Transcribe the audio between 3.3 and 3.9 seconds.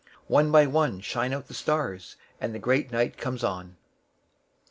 on.